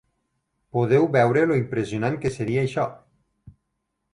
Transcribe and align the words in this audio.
Podeu 0.77 1.03
veure 1.15 1.43
lo 1.51 1.57
impressionant 1.59 2.17
que 2.25 2.33
seria 2.39 2.65
això. 2.69 2.87